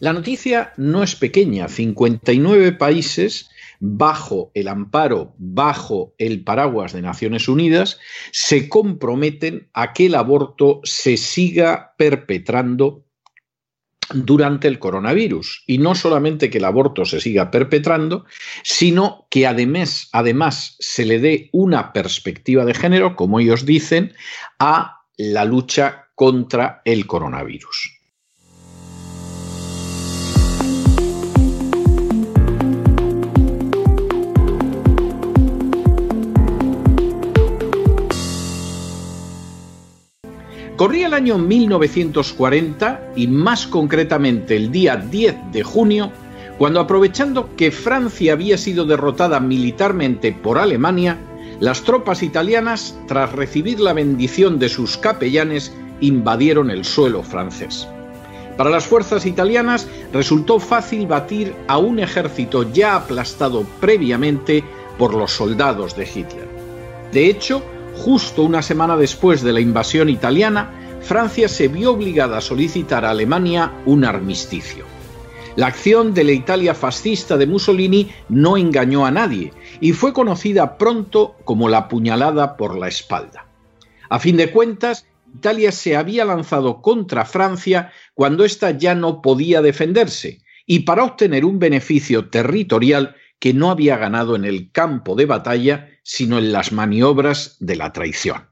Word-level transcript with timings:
La 0.00 0.12
noticia 0.12 0.72
no 0.76 1.02
es 1.02 1.16
pequeña, 1.16 1.68
59 1.68 2.72
países 2.72 3.50
bajo 3.80 4.50
el 4.54 4.68
amparo, 4.68 5.34
bajo 5.38 6.14
el 6.18 6.42
paraguas 6.42 6.92
de 6.92 7.02
Naciones 7.02 7.48
Unidas, 7.48 7.98
se 8.32 8.68
comprometen 8.68 9.68
a 9.72 9.92
que 9.92 10.06
el 10.06 10.14
aborto 10.14 10.80
se 10.84 11.16
siga 11.16 11.94
perpetrando 11.96 13.04
durante 14.12 14.68
el 14.68 14.78
coronavirus. 14.78 15.64
Y 15.66 15.78
no 15.78 15.94
solamente 15.94 16.50
que 16.50 16.58
el 16.58 16.64
aborto 16.64 17.04
se 17.04 17.20
siga 17.20 17.50
perpetrando, 17.50 18.24
sino 18.62 19.26
que 19.30 19.46
además, 19.46 20.08
además 20.12 20.76
se 20.78 21.04
le 21.04 21.18
dé 21.18 21.50
una 21.52 21.92
perspectiva 21.92 22.64
de 22.64 22.74
género, 22.74 23.16
como 23.16 23.40
ellos 23.40 23.66
dicen, 23.66 24.14
a 24.58 25.02
la 25.16 25.44
lucha 25.44 26.08
contra 26.14 26.82
el 26.84 27.06
coronavirus. 27.06 27.97
Corría 40.78 41.08
el 41.08 41.14
año 41.14 41.38
1940 41.38 43.10
y 43.16 43.26
más 43.26 43.66
concretamente 43.66 44.54
el 44.54 44.70
día 44.70 44.94
10 44.94 45.50
de 45.50 45.64
junio, 45.64 46.12
cuando 46.56 46.78
aprovechando 46.78 47.56
que 47.56 47.72
Francia 47.72 48.34
había 48.34 48.56
sido 48.56 48.84
derrotada 48.84 49.40
militarmente 49.40 50.30
por 50.30 50.56
Alemania, 50.56 51.18
las 51.58 51.82
tropas 51.82 52.22
italianas, 52.22 52.96
tras 53.08 53.32
recibir 53.32 53.80
la 53.80 53.92
bendición 53.92 54.60
de 54.60 54.68
sus 54.68 54.96
capellanes, 54.96 55.74
invadieron 56.00 56.70
el 56.70 56.84
suelo 56.84 57.24
francés. 57.24 57.88
Para 58.56 58.70
las 58.70 58.86
fuerzas 58.86 59.26
italianas 59.26 59.88
resultó 60.12 60.60
fácil 60.60 61.08
batir 61.08 61.56
a 61.66 61.78
un 61.78 61.98
ejército 61.98 62.72
ya 62.72 62.94
aplastado 62.94 63.66
previamente 63.80 64.62
por 64.96 65.12
los 65.12 65.32
soldados 65.32 65.96
de 65.96 66.04
Hitler. 66.04 66.48
De 67.10 67.26
hecho, 67.26 67.64
Justo 67.98 68.44
una 68.44 68.62
semana 68.62 68.96
después 68.96 69.42
de 69.42 69.52
la 69.52 69.60
invasión 69.60 70.08
italiana, 70.08 70.70
Francia 71.00 71.48
se 71.48 71.68
vio 71.68 71.92
obligada 71.92 72.38
a 72.38 72.40
solicitar 72.42 73.04
a 73.04 73.10
Alemania 73.10 73.72
un 73.86 74.04
armisticio. 74.04 74.84
La 75.56 75.66
acción 75.66 76.14
de 76.14 76.24
la 76.24 76.32
Italia 76.32 76.74
fascista 76.74 77.36
de 77.36 77.46
Mussolini 77.46 78.10
no 78.28 78.56
engañó 78.56 79.06
a 79.06 79.10
nadie 79.10 79.52
y 79.80 79.92
fue 79.92 80.12
conocida 80.12 80.78
pronto 80.78 81.36
como 81.44 81.68
la 81.68 81.88
puñalada 81.88 82.56
por 82.56 82.78
la 82.78 82.88
espalda. 82.88 83.46
A 84.08 84.20
fin 84.20 84.36
de 84.36 84.50
cuentas, 84.50 85.06
Italia 85.34 85.72
se 85.72 85.96
había 85.96 86.24
lanzado 86.24 86.80
contra 86.80 87.24
Francia 87.24 87.92
cuando 88.14 88.44
ésta 88.44 88.70
ya 88.70 88.94
no 88.94 89.20
podía 89.20 89.62
defenderse 89.62 90.42
y 90.66 90.80
para 90.80 91.04
obtener 91.04 91.44
un 91.44 91.58
beneficio 91.58 92.28
territorial 92.28 93.16
que 93.38 93.54
no 93.54 93.70
había 93.70 93.96
ganado 93.96 94.36
en 94.36 94.44
el 94.44 94.70
campo 94.70 95.14
de 95.14 95.26
batalla, 95.26 95.88
sino 96.02 96.38
en 96.38 96.52
las 96.52 96.72
maniobras 96.72 97.56
de 97.60 97.76
la 97.76 97.92
traición. 97.92 98.48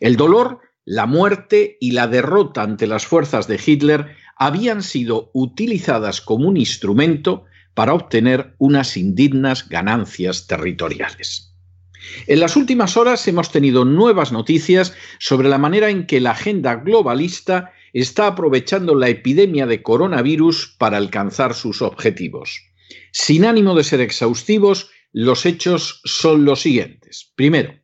El 0.00 0.16
dolor, 0.16 0.60
la 0.84 1.06
muerte 1.06 1.76
y 1.80 1.92
la 1.92 2.06
derrota 2.06 2.62
ante 2.62 2.86
las 2.86 3.06
fuerzas 3.06 3.48
de 3.48 3.60
Hitler 3.64 4.16
habían 4.36 4.82
sido 4.82 5.30
utilizadas 5.32 6.20
como 6.20 6.48
un 6.48 6.56
instrumento 6.56 7.44
para 7.74 7.94
obtener 7.94 8.54
unas 8.58 8.96
indignas 8.96 9.68
ganancias 9.68 10.46
territoriales. 10.46 11.54
En 12.26 12.40
las 12.40 12.56
últimas 12.56 12.96
horas 12.96 13.26
hemos 13.28 13.50
tenido 13.50 13.84
nuevas 13.84 14.30
noticias 14.30 14.94
sobre 15.18 15.48
la 15.48 15.58
manera 15.58 15.88
en 15.88 16.06
que 16.06 16.20
la 16.20 16.32
agenda 16.32 16.76
globalista 16.76 17.72
está 17.92 18.26
aprovechando 18.26 18.94
la 18.94 19.08
epidemia 19.08 19.66
de 19.66 19.82
coronavirus 19.82 20.76
para 20.78 20.98
alcanzar 20.98 21.54
sus 21.54 21.80
objetivos. 21.80 22.60
Sin 23.12 23.44
ánimo 23.44 23.74
de 23.74 23.84
ser 23.84 24.00
exhaustivos, 24.00 24.90
los 25.12 25.46
hechos 25.46 26.00
son 26.04 26.44
los 26.44 26.60
siguientes. 26.60 27.32
Primero, 27.36 27.74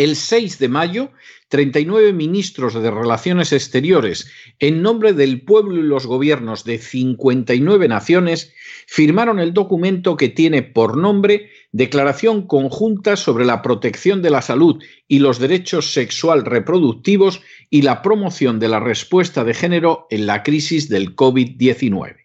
el 0.00 0.16
6 0.16 0.58
de 0.58 0.68
mayo, 0.70 1.12
39 1.48 2.14
ministros 2.14 2.72
de 2.72 2.90
Relaciones 2.90 3.52
Exteriores, 3.52 4.30
en 4.58 4.80
nombre 4.80 5.12
del 5.12 5.42
pueblo 5.42 5.78
y 5.78 5.82
los 5.82 6.06
gobiernos 6.06 6.64
de 6.64 6.78
59 6.78 7.86
naciones, 7.86 8.54
firmaron 8.86 9.38
el 9.40 9.52
documento 9.52 10.16
que 10.16 10.30
tiene 10.30 10.62
por 10.62 10.96
nombre 10.96 11.50
Declaración 11.72 12.46
Conjunta 12.46 13.16
sobre 13.16 13.44
la 13.44 13.60
Protección 13.60 14.22
de 14.22 14.30
la 14.30 14.40
Salud 14.40 14.82
y 15.06 15.18
los 15.18 15.38
Derechos 15.38 15.92
Sexual 15.92 16.46
Reproductivos 16.46 17.42
y 17.68 17.82
la 17.82 18.00
Promoción 18.00 18.58
de 18.58 18.68
la 18.68 18.80
Respuesta 18.80 19.44
de 19.44 19.52
Género 19.52 20.06
en 20.08 20.24
la 20.24 20.42
Crisis 20.42 20.88
del 20.88 21.14
COVID-19. 21.14 22.24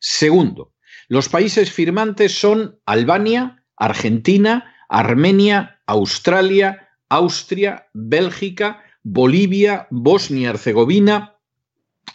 Segundo, 0.00 0.74
los 1.08 1.30
países 1.30 1.72
firmantes 1.72 2.38
son 2.38 2.78
Albania, 2.84 3.64
Argentina, 3.74 4.74
Armenia, 4.90 5.80
Australia, 5.86 6.85
Austria, 7.08 7.86
Bélgica, 7.92 8.82
Bolivia, 9.02 9.86
Bosnia-Herzegovina, 9.90 11.36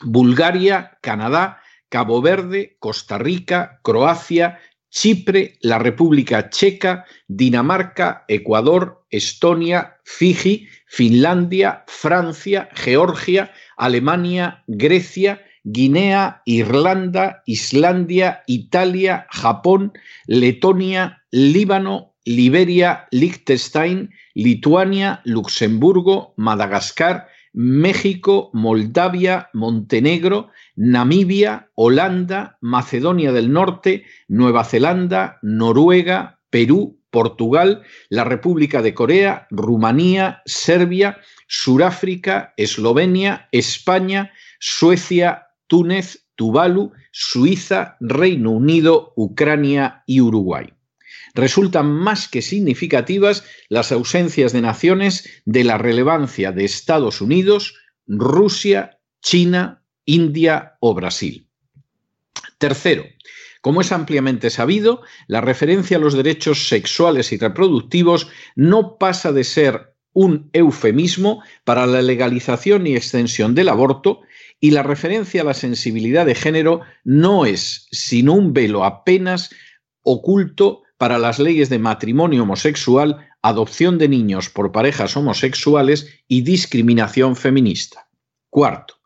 Bulgaria, 0.04 0.98
Canadá, 1.02 1.62
Cabo 1.90 2.22
Verde, 2.22 2.78
Costa 2.80 3.18
Rica, 3.18 3.80
Croacia, 3.84 4.60
Chipre, 4.90 5.58
la 5.62 5.80
República 5.80 6.50
Checa, 6.50 7.06
Dinamarca, 7.28 8.26
Ecuador, 8.28 9.06
Estonia, 9.10 9.98
Fiji, 10.04 10.68
Finlandia, 10.88 11.84
Francia, 11.88 12.68
Georgia, 12.76 13.52
Alemania, 13.78 14.64
Grecia, 14.68 15.42
Guinea, 15.64 16.42
Irlanda, 16.46 17.42
Islandia, 17.46 18.44
Italia, 18.48 19.28
Japón, 19.32 19.94
Letonia, 20.28 21.22
Líbano, 21.32 22.11
Liberia, 22.36 23.08
Liechtenstein, 23.12 24.12
Lituania, 24.34 25.22
Luxemburgo, 25.26 26.34
Madagascar, 26.38 27.28
México, 27.54 28.50
Moldavia, 28.54 29.50
Montenegro, 29.54 30.50
Namibia, 30.76 31.70
Holanda, 31.76 32.58
Macedonia 32.62 33.32
del 33.34 33.52
Norte, 33.52 34.06
Nueva 34.28 34.64
Zelanda, 34.64 35.40
Noruega, 35.42 36.40
Perú, 36.50 37.00
Portugal, 37.10 37.84
la 38.10 38.24
República 38.24 38.82
de 38.82 38.94
Corea, 38.94 39.48
Rumanía, 39.52 40.42
Serbia, 40.46 41.20
Suráfrica, 41.48 42.54
Eslovenia, 42.56 43.50
España, 43.52 44.32
Suecia, 44.60 45.48
Túnez, 45.68 46.26
Tuvalu, 46.36 46.94
Suiza, 47.12 47.98
Reino 48.00 48.52
Unido, 48.52 49.12
Ucrania 49.18 50.04
y 50.08 50.22
Uruguay. 50.22 50.74
Resultan 51.34 51.92
más 51.92 52.28
que 52.28 52.42
significativas 52.42 53.44
las 53.70 53.92
ausencias 53.92 54.54
de 54.54 54.62
naciones 54.62 55.30
de 55.46 55.64
la 55.64 55.78
relevancia 55.78 56.52
de 56.52 56.66
Estados 56.66 57.22
Unidos, 57.22 57.76
Rusia, 58.08 59.00
China, 59.22 59.84
India 60.06 60.76
o 60.80 60.94
Brasil. 60.94 61.48
Tercero, 62.58 63.06
como 63.62 63.82
es 63.82 63.92
ampliamente 63.92 64.50
sabido, 64.50 65.02
la 65.28 65.40
referencia 65.40 65.98
a 65.98 66.00
los 66.00 66.16
derechos 66.16 66.68
sexuales 66.68 67.32
y 67.32 67.38
reproductivos 67.38 68.28
no 68.56 68.98
pasa 68.98 69.32
de 69.32 69.44
ser 69.44 69.94
un 70.14 70.50
eufemismo 70.52 71.42
para 71.64 71.86
la 71.86 72.02
legalización 72.02 72.88
y 72.88 72.96
extensión 72.96 73.56
del 73.56 73.70
aborto 73.70 74.22
y 74.60 74.72
la 74.72 74.84
referencia 74.84 75.42
a 75.42 75.46
la 75.46 75.54
sensibilidad 75.54 76.26
de 76.26 76.36
género 76.36 76.82
no 77.04 77.46
es 77.46 77.88
sino 77.92 78.34
un 78.34 78.52
velo 78.54 78.84
apenas 78.84 79.52
oculto 80.02 80.84
para 81.02 81.18
las 81.18 81.40
leyes 81.40 81.70
de 81.70 81.80
matrimonio 81.80 82.44
homosexual, 82.44 83.28
adopción 83.42 83.98
de 83.98 84.08
niños 84.08 84.52
por 84.52 84.72
parejas 84.72 85.18
homosexuales 85.18 86.22
y 86.28 86.42
discriminación 86.42 87.36
feminista. 87.36 88.08
Cuarto, 88.52 88.98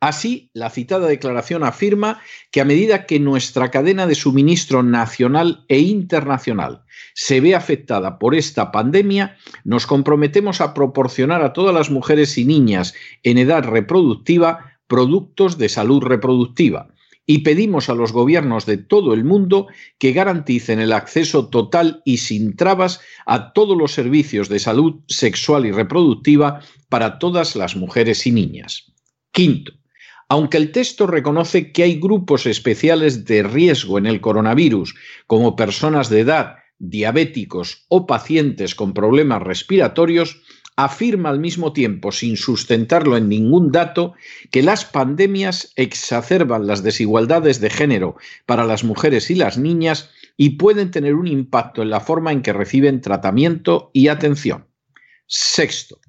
Así, 0.00 0.50
la 0.52 0.68
citada 0.68 1.06
declaración 1.06 1.62
afirma 1.62 2.20
que 2.50 2.60
a 2.60 2.64
medida 2.64 3.06
que 3.06 3.20
nuestra 3.20 3.70
cadena 3.70 4.08
de 4.08 4.16
suministro 4.16 4.82
nacional 4.82 5.64
e 5.68 5.78
internacional 5.78 6.82
se 7.14 7.40
ve 7.40 7.54
afectada 7.54 8.18
por 8.18 8.34
esta 8.34 8.72
pandemia, 8.72 9.36
nos 9.62 9.86
comprometemos 9.86 10.60
a 10.60 10.74
proporcionar 10.74 11.44
a 11.44 11.52
todas 11.52 11.72
las 11.72 11.88
mujeres 11.88 12.36
y 12.36 12.44
niñas 12.44 12.94
en 13.22 13.38
edad 13.38 13.62
reproductiva 13.62 14.72
productos 14.88 15.56
de 15.56 15.68
salud 15.68 16.02
reproductiva 16.02 16.93
y 17.26 17.38
pedimos 17.38 17.88
a 17.88 17.94
los 17.94 18.12
gobiernos 18.12 18.66
de 18.66 18.76
todo 18.76 19.14
el 19.14 19.24
mundo 19.24 19.68
que 19.98 20.12
garanticen 20.12 20.80
el 20.80 20.92
acceso 20.92 21.48
total 21.48 22.02
y 22.04 22.18
sin 22.18 22.56
trabas 22.56 23.00
a 23.26 23.52
todos 23.52 23.76
los 23.76 23.92
servicios 23.92 24.48
de 24.48 24.58
salud 24.58 25.00
sexual 25.08 25.66
y 25.66 25.72
reproductiva 25.72 26.60
para 26.88 27.18
todas 27.18 27.56
las 27.56 27.76
mujeres 27.76 28.26
y 28.26 28.32
niñas. 28.32 28.92
Quinto, 29.32 29.72
aunque 30.28 30.56
el 30.56 30.72
texto 30.72 31.06
reconoce 31.06 31.72
que 31.72 31.82
hay 31.82 32.00
grupos 32.00 32.46
especiales 32.46 33.24
de 33.24 33.42
riesgo 33.42 33.98
en 33.98 34.06
el 34.06 34.20
coronavirus, 34.20 34.94
como 35.26 35.56
personas 35.56 36.08
de 36.08 36.20
edad, 36.20 36.56
diabéticos 36.78 37.84
o 37.88 38.06
pacientes 38.06 38.74
con 38.74 38.94
problemas 38.94 39.42
respiratorios, 39.42 40.42
afirma 40.76 41.28
al 41.30 41.38
mismo 41.38 41.72
tiempo, 41.72 42.10
sin 42.12 42.36
sustentarlo 42.36 43.16
en 43.16 43.28
ningún 43.28 43.70
dato, 43.70 44.14
que 44.50 44.62
las 44.62 44.84
pandemias 44.84 45.72
exacerban 45.76 46.66
las 46.66 46.82
desigualdades 46.82 47.60
de 47.60 47.70
género 47.70 48.16
para 48.46 48.64
las 48.64 48.84
mujeres 48.84 49.30
y 49.30 49.36
las 49.36 49.56
niñas 49.56 50.10
y 50.36 50.50
pueden 50.50 50.90
tener 50.90 51.14
un 51.14 51.28
impacto 51.28 51.82
en 51.82 51.90
la 51.90 52.00
forma 52.00 52.32
en 52.32 52.42
que 52.42 52.52
reciben 52.52 53.00
tratamiento 53.00 53.90
y 53.92 54.08
atención. 54.08 54.66
Sexto, 55.26 56.00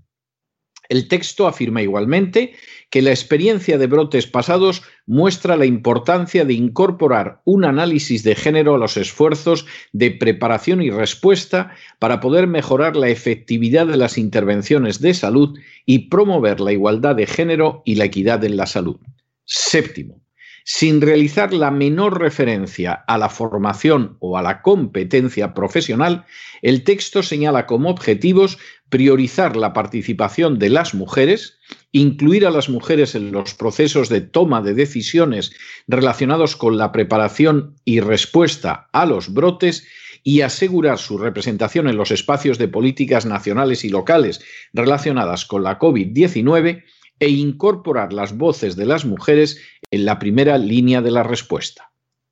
el 0.89 1.07
texto 1.07 1.47
afirma 1.47 1.81
igualmente 1.81 2.53
que 2.89 3.01
la 3.01 3.09
experiencia 3.09 3.77
de 3.77 3.87
brotes 3.87 4.27
pasados 4.27 4.83
muestra 5.05 5.57
la 5.57 5.65
importancia 5.65 6.45
de 6.45 6.53
incorporar 6.53 7.41
un 7.43 7.65
análisis 7.65 8.23
de 8.23 8.35
género 8.35 8.75
a 8.75 8.77
los 8.77 8.97
esfuerzos 8.97 9.65
de 9.91 10.11
preparación 10.11 10.81
y 10.81 10.89
respuesta 10.89 11.75
para 11.99 12.19
poder 12.19 12.47
mejorar 12.47 12.95
la 12.95 13.09
efectividad 13.09 13.87
de 13.87 13.97
las 13.97 14.17
intervenciones 14.17 15.01
de 15.01 15.13
salud 15.13 15.57
y 15.85 16.09
promover 16.09 16.59
la 16.59 16.71
igualdad 16.71 17.15
de 17.15 17.27
género 17.27 17.81
y 17.85 17.95
la 17.95 18.05
equidad 18.05 18.43
en 18.43 18.57
la 18.57 18.65
salud. 18.65 18.97
Séptimo, 19.45 20.24
sin 20.67 20.99
realizar 20.99 21.53
la 21.53 21.69
menor 21.69 22.19
referencia 22.19 22.91
a 22.91 23.19
la 23.19 23.29
formación 23.29 24.17
o 24.19 24.35
a 24.35 24.41
la 24.41 24.63
competencia 24.63 25.53
profesional, 25.53 26.25
el 26.63 26.83
texto 26.83 27.21
señala 27.21 27.67
como 27.67 27.91
objetivos 27.91 28.57
priorizar 28.89 29.55
la 29.55 29.73
participación 29.73 30.57
de 30.57 30.69
las 30.69 30.95
mujeres, 30.95 31.59
incluir 31.91 32.47
a 32.47 32.49
las 32.49 32.67
mujeres 32.67 33.13
en 33.13 33.31
los 33.31 33.53
procesos 33.53 34.09
de 34.09 34.21
toma 34.21 34.63
de 34.63 34.73
decisiones 34.73 35.53
relacionados 35.87 36.55
con 36.55 36.79
la 36.79 36.91
preparación 36.91 37.75
y 37.85 37.99
respuesta 37.99 38.89
a 38.91 39.05
los 39.05 39.31
brotes 39.31 39.85
y 40.23 40.41
asegurar 40.41 40.97
su 40.97 41.19
representación 41.19 41.87
en 41.87 41.97
los 41.97 42.09
espacios 42.09 42.57
de 42.57 42.67
políticas 42.67 43.27
nacionales 43.27 43.85
y 43.85 43.89
locales 43.89 44.43
relacionadas 44.73 45.45
con 45.45 45.61
la 45.61 45.77
COVID-19 45.77 46.83
e 47.19 47.29
incorporar 47.29 48.11
las 48.11 48.37
voces 48.37 48.75
de 48.75 48.85
las 48.85 49.05
mujeres 49.05 49.61
en 49.95 50.05
la 50.05 50.19
primera 50.19 50.57
línea 50.57 51.01
de 51.01 51.11
la 51.11 51.23
respuesta. 51.23 51.91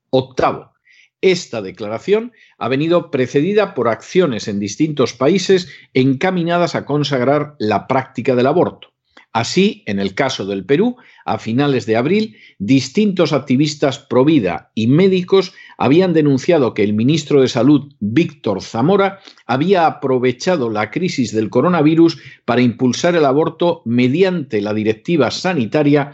Octavo, 0.10 0.74
esta 1.22 1.62
declaración 1.62 2.34
ha 2.58 2.68
venido 2.68 3.10
precedida 3.10 3.74
por 3.74 3.88
acciones 3.88 4.50
en 4.50 4.60
distintos 4.60 5.14
países 5.14 5.70
encaminadas 5.94 6.76
a 6.76 6.86
consagrar 6.86 7.56
la 7.60 7.88
práctica 7.88 8.36
del 8.36 8.48
aborto. 8.48 8.90
Así, 9.32 9.84
en 9.88 10.00
el 10.00 10.14
caso 10.14 10.46
del 10.46 10.66
Perú, 10.66 10.98
a 11.26 11.40
finales 11.40 11.86
de 11.86 11.96
abril, 11.96 12.38
distintos 12.60 13.32
activistas 13.32 13.98
pro 13.98 14.26
vida 14.26 14.72
y 14.76 14.88
médicos 14.88 15.54
habían 15.78 16.14
denunciado 16.14 16.74
que 16.74 16.84
el 16.84 16.94
ministro 16.94 17.42
de 17.42 17.48
Salud, 17.48 17.94
Víctor 18.00 18.62
Zamora, 18.62 19.20
había 19.46 19.86
aprovechado 19.86 20.70
la 20.70 20.92
crisis 20.92 21.34
del 21.34 21.50
coronavirus 21.50 22.22
para 22.46 22.62
impulsar 22.62 23.16
el 23.16 23.26
aborto 23.26 23.82
mediante 23.86 24.62
la 24.62 24.74
Directiva 24.74 25.32
Sanitaria 25.32 26.14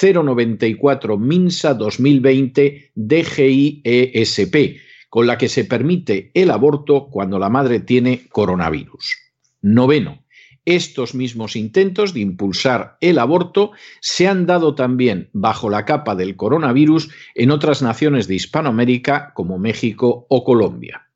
094 0.00 1.18
MINSA 1.18 1.74
2020 1.74 2.92
DGIESP, 2.94 4.76
con 5.08 5.26
la 5.26 5.38
que 5.38 5.48
se 5.48 5.64
permite 5.64 6.30
el 6.34 6.50
aborto 6.50 7.08
cuando 7.10 7.38
la 7.38 7.48
madre 7.48 7.80
tiene 7.80 8.28
coronavirus. 8.28 9.16
Noveno 9.62 10.24
estos 10.64 11.14
mismos 11.14 11.56
intentos 11.56 12.14
de 12.14 12.20
impulsar 12.20 12.96
el 13.00 13.18
aborto 13.18 13.72
se 14.00 14.28
han 14.28 14.46
dado 14.46 14.74
también 14.74 15.30
bajo 15.32 15.70
la 15.70 15.84
capa 15.84 16.14
del 16.14 16.36
coronavirus 16.36 17.10
en 17.34 17.50
otras 17.50 17.82
naciones 17.82 18.28
de 18.28 18.34
Hispanoamérica 18.34 19.32
como 19.34 19.58
México 19.58 20.26
o 20.28 20.44
Colombia. 20.44 21.08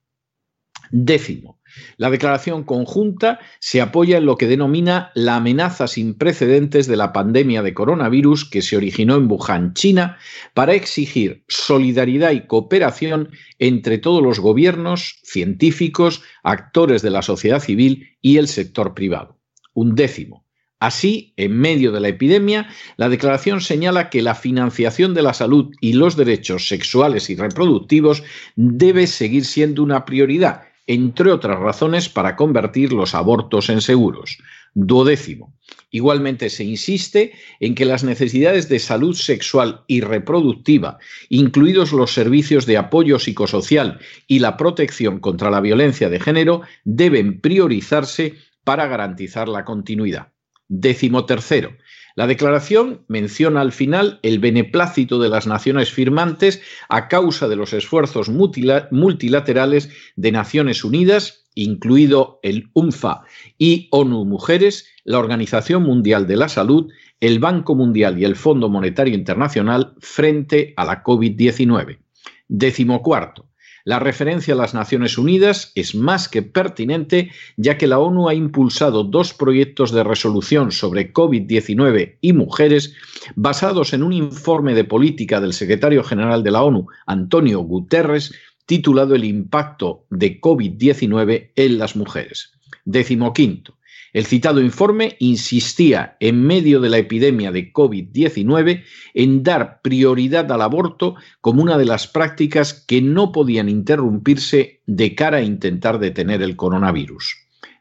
Décimo, 0.91 1.61
la 1.97 2.11
declaración 2.11 2.65
conjunta 2.65 3.41
se 3.61 3.81
apoya 3.81 4.19
en 4.19 4.27
lo 4.27 4.37
que 4.37 4.47
denomina 4.47 5.11
la 5.15 5.37
amenaza 5.37 5.87
sin 5.87 6.15
precedentes 6.15 6.87
de 6.87 6.97
la 6.97 7.13
pandemia 7.13 7.63
de 7.63 7.75
coronavirus 7.75 8.45
que 8.49 8.63
se 8.63 8.77
originó 8.77 9.17
en 9.17 9.31
Wuhan, 9.31 9.75
China, 9.75 10.19
para 10.55 10.75
exigir 10.75 11.45
solidaridad 11.49 12.33
y 12.33 12.47
cooperación 12.47 13.31
entre 13.59 13.99
todos 13.99 14.23
los 14.23 14.41
gobiernos, 14.41 15.21
científicos, 15.23 16.23
actores 16.43 17.03
de 17.03 17.11
la 17.11 17.23
sociedad 17.23 17.61
civil 17.61 18.17
y 18.21 18.39
el 18.39 18.49
sector 18.49 18.95
privado 18.95 19.39
un 19.75 19.95
décimo. 19.95 20.45
Así, 20.81 21.33
en 21.37 21.57
medio 21.59 21.93
de 21.93 22.01
la 22.01 22.09
epidemia, 22.09 22.69
la 22.97 23.09
declaración 23.09 23.61
señala 23.61 24.11
que 24.11 24.23
la 24.23 24.35
financiación 24.35 25.15
de 25.15 25.23
la 25.23 25.33
salud 25.33 25.73
y 25.81 25.95
los 25.95 26.17
derechos 26.17 26.69
sexuales 26.69 27.31
y 27.31 27.37
reproductivos 27.37 28.23
debe 28.57 29.07
seguir 29.07 29.45
siendo 29.45 29.83
una 29.83 30.05
prioridad, 30.05 30.63
entre 30.87 31.33
otras 31.33 31.59
razones 31.59 32.09
para 32.09 32.37
convertir 32.37 32.93
los 32.93 33.15
abortos 33.15 33.71
en 33.71 33.81
seguros. 33.81 34.39
Duodécimo. 34.75 35.55
Igualmente 35.91 36.51
se 36.51 36.65
insiste 36.65 37.33
en 37.61 37.75
que 37.75 37.85
las 37.85 38.05
necesidades 38.05 38.69
de 38.69 38.81
salud 38.81 39.15
sexual 39.15 39.85
y 39.87 40.01
reproductiva, 40.01 40.99
incluidos 41.29 41.93
los 41.93 42.13
servicios 42.13 42.67
de 42.67 42.77
apoyo 42.77 43.19
psicosocial 43.19 44.01
y 44.27 44.41
la 44.41 44.57
protección 44.57 45.21
contra 45.21 45.51
la 45.51 45.61
violencia 45.61 46.11
de 46.11 46.21
género, 46.21 46.63
deben 46.85 47.41
priorizarse 47.41 48.35
para 48.65 48.87
garantizar 48.89 49.49
la 49.49 49.65
continuidad. 49.65 50.34
Décimo 50.69 51.27
tercero. 51.27 51.77
La 52.17 52.27
declaración 52.29 53.05
menciona 53.09 53.61
al 53.61 53.73
final 53.73 54.21
el 54.23 54.39
beneplácito 54.39 55.19
de 55.19 55.29
las 55.29 55.47
naciones 55.49 55.91
firmantes 55.91 56.63
a 56.89 57.09
causa 57.09 57.49
de 57.49 57.57
los 57.57 57.73
esfuerzos 57.73 58.29
multilaterales 58.29 59.91
de 60.15 60.31
Naciones 60.33 60.85
Unidas, 60.85 61.47
incluido 61.55 62.39
el 62.43 62.71
UNFA 62.73 63.23
y 63.59 63.89
ONU 63.91 64.25
Mujeres, 64.25 64.87
la 65.03 65.19
Organización 65.19 65.83
Mundial 65.83 66.29
de 66.29 66.37
la 66.37 66.49
Salud, 66.49 66.89
el 67.21 67.41
Banco 67.41 67.75
Mundial 67.75 68.19
y 68.21 68.25
el 68.25 68.37
Fondo 68.37 68.69
Monetario 68.69 69.15
Internacional 69.15 69.95
frente 69.99 70.73
a 70.77 70.85
la 70.85 71.03
COVID-19. 71.03 71.99
Décimo 72.47 73.03
cuarto. 73.03 73.49
La 73.87 73.99
referencia 73.99 74.55
a 74.55 74.57
las 74.57 74.73
Naciones 74.73 75.19
Unidas 75.19 75.71
es 75.75 75.95
más 75.95 76.31
que 76.31 76.41
pertinente, 76.41 77.31
ya 77.59 77.77
que 77.77 77.87
la 77.87 77.99
ONU 77.99 78.31
ha 78.31 78.35
impulsado 78.35 79.05
dos 79.05 79.35
proyectos 79.35 79.93
de 79.93 80.03
resolución 80.03 80.73
sobre 80.73 81.13
COVID-19 81.13 82.17
y 82.23 82.33
mujeres 82.33 82.95
basados 83.37 83.93
en 83.93 84.03
un 84.03 84.15
informe 84.15 84.75
de 84.75 84.85
política 84.85 85.39
del 85.39 85.53
secretario 85.53 86.03
general 86.03 86.43
de 86.43 86.51
la 86.51 86.63
ONU, 86.63 86.87
Antonio 87.07 87.61
Guterres, 87.61 88.33
titulado 88.65 89.15
El 89.15 89.25
impacto 89.25 90.07
de 90.09 90.41
COVID-19 90.41 91.51
en 91.55 91.79
las 91.79 91.95
mujeres. 91.95 92.53
Décimo 92.87 93.35
quinto. 93.35 93.77
El 94.15 94.27
citado 94.27 94.61
informe 94.61 95.17
insistía, 95.19 96.17
en 96.21 96.41
medio 96.41 96.81
de 96.81 96.89
la 96.89 96.99
epidemia 96.99 97.51
de 97.51 97.73
COVID-19, 97.73 98.85
en 99.13 99.43
dar 99.43 99.83
prioridad 99.83 100.51
al 100.53 100.63
aborto 100.63 101.17
como 101.41 101.61
una 101.61 101.77
de 101.77 101.85
las 101.85 102.07
prácticas 102.07 102.85
que 102.87 103.03
no 103.03 103.33
podían 103.33 103.69
interrumpirse 103.69 104.83
de 104.87 105.17
cara 105.17 105.39
a 105.39 105.43
intentar 105.43 105.99
detener 105.99 106.43
el 106.43 106.55
coronavirus. 106.55 107.35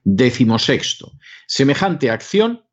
Décimo 0.04 0.58
sexto. 0.58 1.12
Semejante 1.46 2.10
acción 2.10 2.64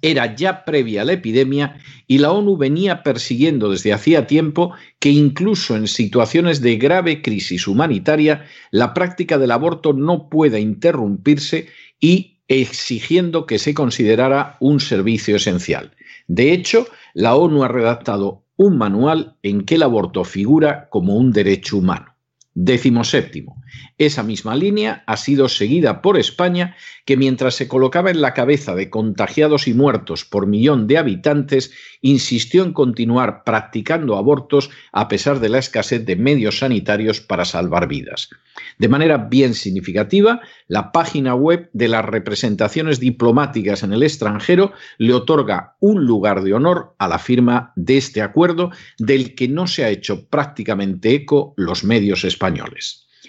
era 0.00 0.36
ya 0.36 0.64
previa 0.64 1.02
a 1.02 1.04
la 1.06 1.14
epidemia 1.14 1.80
y 2.06 2.18
la 2.18 2.30
ONU 2.30 2.56
venía 2.56 3.02
persiguiendo 3.02 3.68
desde 3.68 3.94
hacía 3.94 4.28
tiempo 4.28 4.74
que 5.00 5.10
incluso 5.10 5.74
en 5.74 5.88
situaciones 5.88 6.60
de 6.60 6.76
grave 6.76 7.20
crisis 7.20 7.66
humanitaria 7.66 8.44
la 8.70 8.94
práctica 8.94 9.38
del 9.38 9.50
aborto 9.50 9.92
no 9.92 10.28
pueda 10.28 10.60
interrumpirse 10.60 11.68
y 11.98 12.35
exigiendo 12.48 13.46
que 13.46 13.58
se 13.58 13.74
considerara 13.74 14.56
un 14.60 14.80
servicio 14.80 15.36
esencial. 15.36 15.92
De 16.26 16.52
hecho, 16.52 16.86
la 17.14 17.36
ONU 17.36 17.64
ha 17.64 17.68
redactado 17.68 18.44
un 18.56 18.78
manual 18.78 19.36
en 19.42 19.64
que 19.64 19.76
el 19.76 19.82
aborto 19.82 20.24
figura 20.24 20.88
como 20.90 21.16
un 21.16 21.32
derecho 21.32 21.76
humano. 21.76 22.15
Décimo 22.58 23.04
séptimo. 23.04 23.62
Esa 23.98 24.22
misma 24.22 24.56
línea 24.56 25.04
ha 25.06 25.18
sido 25.18 25.50
seguida 25.50 26.00
por 26.00 26.18
España, 26.18 26.74
que 27.04 27.18
mientras 27.18 27.54
se 27.54 27.68
colocaba 27.68 28.10
en 28.10 28.22
la 28.22 28.32
cabeza 28.32 28.74
de 28.74 28.88
contagiados 28.88 29.68
y 29.68 29.74
muertos 29.74 30.24
por 30.24 30.46
millón 30.46 30.86
de 30.86 30.96
habitantes, 30.96 31.72
insistió 32.00 32.64
en 32.64 32.72
continuar 32.72 33.44
practicando 33.44 34.16
abortos 34.16 34.70
a 34.92 35.06
pesar 35.06 35.40
de 35.40 35.50
la 35.50 35.58
escasez 35.58 36.06
de 36.06 36.16
medios 36.16 36.60
sanitarios 36.60 37.20
para 37.20 37.44
salvar 37.44 37.88
vidas. 37.88 38.30
De 38.78 38.88
manera 38.88 39.18
bien 39.18 39.52
significativa, 39.52 40.40
la 40.66 40.92
página 40.92 41.34
web 41.34 41.68
de 41.74 41.88
las 41.88 42.06
representaciones 42.06 43.00
diplomáticas 43.00 43.82
en 43.82 43.92
el 43.92 44.02
extranjero 44.02 44.72
le 44.96 45.12
otorga 45.12 45.76
un 45.80 46.06
lugar 46.06 46.42
de 46.42 46.54
honor 46.54 46.94
a 46.98 47.06
la 47.06 47.18
firma 47.18 47.74
de 47.76 47.98
este 47.98 48.22
acuerdo 48.22 48.70
del 48.98 49.34
que 49.34 49.46
no 49.46 49.66
se 49.66 49.84
ha 49.84 49.90
hecho 49.90 50.26
prácticamente 50.28 51.14
eco 51.14 51.52
los 51.58 51.84
medios 51.84 52.24
españoles. 52.24 52.45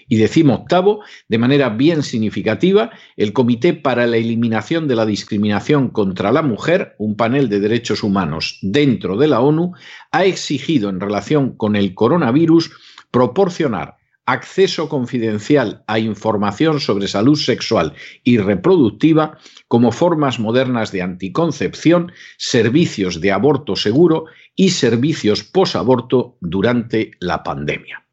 Y 0.09 0.23
octavo, 0.49 1.01
de 1.27 1.37
manera 1.37 1.69
bien 1.69 2.01
significativa, 2.03 2.91
el 3.17 3.33
Comité 3.33 3.73
para 3.73 4.07
la 4.07 4.17
Eliminación 4.17 4.87
de 4.87 4.95
la 4.95 5.05
Discriminación 5.05 5.89
contra 5.89 6.31
la 6.31 6.41
Mujer, 6.41 6.95
un 6.97 7.15
panel 7.15 7.49
de 7.49 7.59
derechos 7.59 8.03
humanos 8.03 8.59
dentro 8.61 9.17
de 9.17 9.27
la 9.27 9.41
ONU, 9.41 9.73
ha 10.11 10.25
exigido 10.25 10.89
en 10.89 10.99
relación 10.99 11.57
con 11.57 11.75
el 11.75 11.93
coronavirus 11.93 12.71
proporcionar 13.11 13.97
acceso 14.27 14.89
confidencial 14.89 15.83
a 15.87 15.99
información 15.99 16.79
sobre 16.81 17.07
salud 17.07 17.37
sexual 17.37 17.93
y 18.23 18.37
reproductiva 18.37 19.37
como 19.69 19.91
formas 19.91 20.37
modernas 20.37 20.91
de 20.91 21.01
anticoncepción, 21.01 22.11
servicios 22.37 23.21
de 23.21 23.31
aborto 23.31 23.75
seguro 23.75 24.25
y 24.55 24.71
servicios 24.71 25.43
posaborto 25.43 26.37
durante 26.41 27.11
la 27.19 27.41
pandemia. 27.41 28.06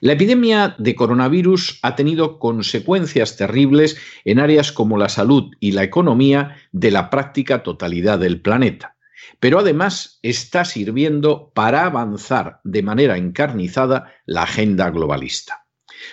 La 0.00 0.12
epidemia 0.12 0.76
de 0.78 0.94
coronavirus 0.94 1.80
ha 1.82 1.96
tenido 1.96 2.38
consecuencias 2.38 3.36
terribles 3.36 3.98
en 4.24 4.38
áreas 4.38 4.70
como 4.72 4.98
la 4.98 5.08
salud 5.08 5.50
y 5.58 5.72
la 5.72 5.82
economía 5.82 6.56
de 6.72 6.90
la 6.90 7.10
práctica 7.10 7.62
totalidad 7.62 8.18
del 8.18 8.40
planeta, 8.40 8.96
pero 9.40 9.58
además 9.58 10.20
está 10.22 10.64
sirviendo 10.64 11.50
para 11.54 11.84
avanzar 11.84 12.60
de 12.64 12.82
manera 12.82 13.16
encarnizada 13.16 14.12
la 14.26 14.44
agenda 14.44 14.90
globalista. 14.90 15.64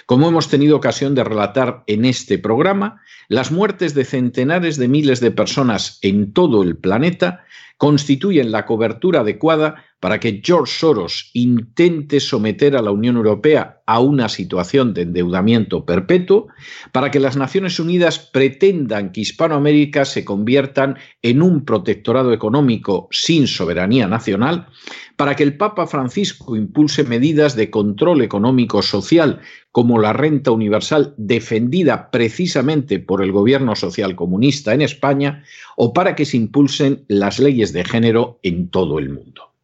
Como 0.07 0.27
hemos 0.27 0.49
tenido 0.49 0.75
ocasión 0.75 1.13
de 1.13 1.23
relatar 1.23 1.83
en 1.85 2.05
este 2.05 2.39
programa, 2.39 3.01
las 3.27 3.51
muertes 3.51 3.93
de 3.93 4.05
centenares 4.05 4.77
de 4.77 4.87
miles 4.87 5.19
de 5.19 5.31
personas 5.31 5.99
en 6.01 6.33
todo 6.33 6.63
el 6.63 6.77
planeta 6.77 7.43
constituyen 7.77 8.51
la 8.51 8.65
cobertura 8.65 9.21
adecuada 9.21 9.83
para 10.05 10.19
que 10.19 10.39
George 10.45 10.71
Soros 10.71 11.31
intente 11.33 12.19
someter 12.19 12.75
a 12.75 12.83
la 12.83 12.91
Unión 12.91 13.15
Europea 13.15 13.81
a 13.87 13.99
una 13.99 14.29
situación 14.29 14.93
de 14.93 15.01
endeudamiento 15.01 15.83
perpetuo, 15.83 16.47
para 16.91 17.09
que 17.09 17.19
las 17.19 17.37
Naciones 17.37 17.79
Unidas 17.79 18.19
pretendan 18.19 19.11
que 19.11 19.21
Hispanoamérica 19.21 20.05
se 20.05 20.23
conviertan 20.23 20.99
en 21.23 21.41
un 21.41 21.65
protectorado 21.65 22.33
económico 22.33 23.07
sin 23.09 23.47
soberanía 23.47 24.07
nacional, 24.07 24.67
para 25.15 25.35
que 25.35 25.41
el 25.41 25.57
Papa 25.57 25.87
Francisco 25.87 26.55
impulse 26.55 27.03
medidas 27.03 27.55
de 27.55 27.71
control 27.71 28.21
económico 28.21 28.83
social 28.83 29.39
como 29.71 29.97
la 29.97 30.13
renta 30.13 30.51
universal 30.51 31.15
defendida 31.17 32.11
precisamente 32.11 32.99
por 32.99 33.23
el 33.23 33.31
gobierno 33.31 33.75
social 33.75 34.15
comunista 34.15 34.75
en 34.75 34.83
España, 34.83 35.43
o 35.75 35.93
para 35.93 36.13
que 36.13 36.25
se 36.25 36.37
impulsen 36.37 37.05
las 37.07 37.39
leyes 37.39 37.73
de 37.73 37.83
género 37.83 38.39
en 38.43 38.69
todo 38.69 38.99
el 38.99 39.09
mundo. 39.09 39.54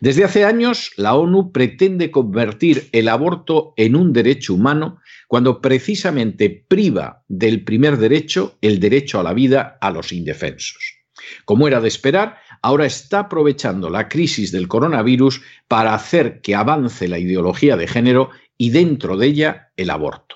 Desde 0.00 0.24
hace 0.24 0.44
años, 0.44 0.90
la 0.96 1.14
ONU 1.14 1.52
pretende 1.52 2.10
convertir 2.10 2.88
el 2.92 3.08
aborto 3.08 3.74
en 3.76 3.96
un 3.96 4.12
derecho 4.12 4.54
humano 4.54 4.98
cuando 5.28 5.60
precisamente 5.60 6.64
priva 6.68 7.24
del 7.28 7.64
primer 7.64 7.96
derecho, 7.96 8.56
el 8.60 8.80
derecho 8.80 9.20
a 9.20 9.22
la 9.22 9.32
vida, 9.32 9.78
a 9.80 9.90
los 9.90 10.12
indefensos. 10.12 10.96
Como 11.44 11.66
era 11.66 11.80
de 11.80 11.88
esperar, 11.88 12.38
ahora 12.62 12.86
está 12.86 13.20
aprovechando 13.20 13.90
la 13.90 14.08
crisis 14.08 14.52
del 14.52 14.68
coronavirus 14.68 15.40
para 15.68 15.94
hacer 15.94 16.40
que 16.40 16.54
avance 16.54 17.08
la 17.08 17.18
ideología 17.18 17.76
de 17.76 17.88
género 17.88 18.30
y 18.58 18.70
dentro 18.70 19.16
de 19.16 19.26
ella 19.26 19.72
el 19.76 19.90
aborto. 19.90 20.35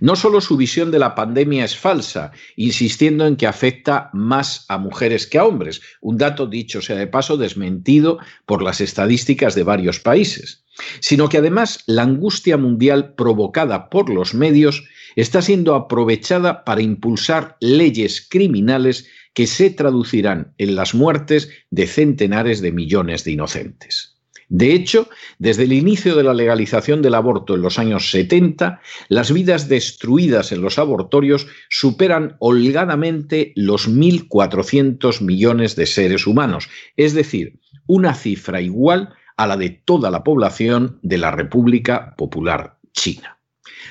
No 0.00 0.16
solo 0.16 0.40
su 0.40 0.56
visión 0.56 0.90
de 0.90 0.98
la 0.98 1.14
pandemia 1.14 1.64
es 1.64 1.76
falsa, 1.76 2.32
insistiendo 2.56 3.26
en 3.26 3.36
que 3.36 3.46
afecta 3.46 4.10
más 4.12 4.64
a 4.68 4.78
mujeres 4.78 5.26
que 5.26 5.38
a 5.38 5.44
hombres, 5.44 5.80
un 6.00 6.18
dato 6.18 6.46
dicho 6.46 6.82
sea 6.82 6.96
de 6.96 7.06
paso 7.06 7.36
desmentido 7.36 8.18
por 8.44 8.62
las 8.62 8.80
estadísticas 8.80 9.54
de 9.54 9.62
varios 9.62 10.00
países, 10.00 10.64
sino 11.00 11.28
que 11.28 11.38
además 11.38 11.82
la 11.86 12.02
angustia 12.02 12.56
mundial 12.56 13.14
provocada 13.14 13.88
por 13.90 14.10
los 14.10 14.34
medios 14.34 14.84
está 15.14 15.42
siendo 15.42 15.74
aprovechada 15.74 16.64
para 16.64 16.82
impulsar 16.82 17.56
leyes 17.60 18.26
criminales 18.28 19.08
que 19.34 19.46
se 19.46 19.70
traducirán 19.70 20.54
en 20.58 20.76
las 20.76 20.94
muertes 20.94 21.50
de 21.70 21.86
centenares 21.86 22.60
de 22.60 22.72
millones 22.72 23.24
de 23.24 23.32
inocentes. 23.32 24.15
De 24.48 24.72
hecho, 24.72 25.08
desde 25.38 25.64
el 25.64 25.72
inicio 25.72 26.14
de 26.14 26.22
la 26.22 26.34
legalización 26.34 27.02
del 27.02 27.14
aborto 27.14 27.54
en 27.54 27.62
los 27.62 27.78
años 27.78 28.10
70, 28.10 28.80
las 29.08 29.32
vidas 29.32 29.68
destruidas 29.68 30.52
en 30.52 30.62
los 30.62 30.78
abortorios 30.78 31.48
superan 31.68 32.36
holgadamente 32.38 33.52
los 33.56 33.88
1.400 33.88 35.20
millones 35.20 35.74
de 35.74 35.86
seres 35.86 36.26
humanos, 36.26 36.68
es 36.96 37.12
decir, 37.12 37.58
una 37.86 38.14
cifra 38.14 38.60
igual 38.60 39.14
a 39.36 39.46
la 39.46 39.56
de 39.56 39.70
toda 39.70 40.10
la 40.10 40.22
población 40.22 40.98
de 41.02 41.18
la 41.18 41.30
República 41.30 42.14
Popular 42.16 42.78
China. 42.92 43.38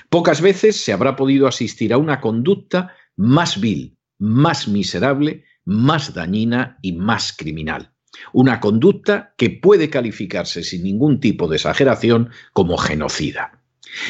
Pocas 0.09 0.41
veces 0.41 0.77
se 0.77 0.93
habrá 0.93 1.15
podido 1.15 1.47
asistir 1.47 1.93
a 1.93 1.97
una 1.97 2.21
conducta 2.21 2.93
más 3.17 3.59
vil, 3.59 3.97
más 4.17 4.67
miserable, 4.67 5.43
más 5.65 6.13
dañina 6.13 6.77
y 6.81 6.93
más 6.93 7.35
criminal. 7.35 7.94
Una 8.33 8.59
conducta 8.59 9.33
que 9.37 9.49
puede 9.49 9.89
calificarse 9.89 10.63
sin 10.63 10.83
ningún 10.83 11.19
tipo 11.19 11.47
de 11.47 11.57
exageración 11.57 12.29
como 12.53 12.77
genocida. 12.77 13.59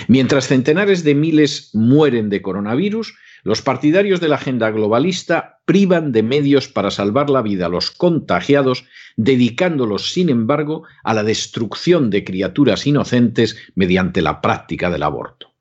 Mientras 0.08 0.48
centenares 0.48 1.04
de 1.04 1.16
miles 1.16 1.70
mueren 1.74 2.30
de 2.30 2.42
coronavirus, 2.42 3.16
los 3.44 3.62
partidarios 3.62 4.20
de 4.20 4.28
la 4.28 4.38
agenda 4.38 4.72
globalista 4.72 5.60
privan 5.66 6.12
de 6.12 6.24
medios 6.24 6.68
para 6.68 6.90
salvar 6.90 7.30
la 7.30 7.44
vida 7.44 7.68
a 7.68 7.70
los 7.70 7.92
contagiados, 7.92 8.86
dedicándolos, 9.18 10.12
sin 10.12 10.30
embargo, 10.30 10.84
a 11.04 11.14
la 11.14 11.24
destrucción 11.24 12.10
de 12.10 12.24
criaturas 12.24 12.88
inocentes 12.88 13.56
mediante 13.76 14.22
la 14.22 14.42
práctica 14.42 14.90
del 14.90 15.04
aborto. 15.04 15.54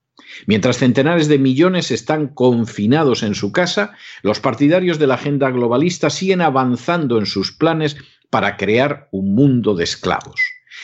Mientras 0.46 0.78
centenares 0.78 1.28
de 1.28 1.38
millones 1.38 1.90
están 1.90 2.28
confinados 2.28 3.22
en 3.22 3.34
su 3.34 3.52
casa, 3.52 3.92
los 4.22 4.40
partidarios 4.40 4.98
de 4.98 5.06
la 5.06 5.14
agenda 5.14 5.50
globalista 5.50 6.10
siguen 6.10 6.40
avanzando 6.40 7.18
en 7.18 7.26
sus 7.26 7.52
planes 7.52 7.96
para 8.34 8.56
crear 8.56 9.06
un 9.12 9.32
mundo 9.36 9.76
de 9.76 9.84
esclavos. 9.84 10.40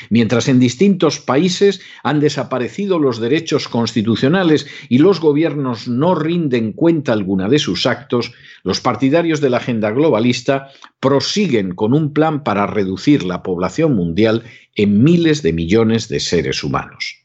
Mientras 0.09 0.47
en 0.47 0.61
distintos 0.61 1.19
países 1.19 1.81
han 2.05 2.21
desaparecido 2.21 3.01
los 3.01 3.19
derechos 3.19 3.67
constitucionales 3.67 4.69
y 4.89 4.99
los 4.99 5.19
gobiernos 5.19 5.89
no 5.89 6.15
rinden 6.15 6.73
cuenta 6.73 7.13
alguna 7.13 7.49
de 7.49 7.59
sus 7.59 7.87
actos, 7.87 8.33
los 8.63 8.81
partidarios 8.81 9.41
de 9.41 9.51
la 9.51 9.57
agenda 9.57 9.91
globalista 9.91 10.69
prosiguen 11.01 11.75
con 11.75 11.93
un 11.93 12.13
plan 12.13 12.45
para 12.45 12.69
reducir 12.69 13.25
la 13.25 13.43
población 13.43 13.97
mundial 13.97 14.45
en 14.77 15.03
miles 15.03 15.43
de 15.43 15.53
millones 15.53 16.09
de 16.09 16.21
seres 16.21 16.63
humanos. 16.63 17.17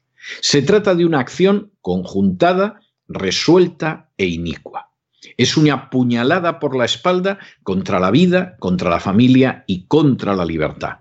Se 0.41 0.63
trata 0.63 0.95
de 0.95 1.05
una 1.05 1.19
acción 1.19 1.71
conjuntada, 1.81 2.79
resuelta 3.07 4.09
e 4.17 4.25
inicua. 4.25 4.89
Es 5.37 5.57
una 5.57 5.89
puñalada 5.89 6.59
por 6.59 6.75
la 6.75 6.85
espalda 6.85 7.39
contra 7.63 7.99
la 7.99 8.11
vida, 8.11 8.55
contra 8.59 8.89
la 8.89 8.99
familia 8.99 9.63
y 9.67 9.85
contra 9.85 10.35
la 10.35 10.45
libertad. 10.45 10.99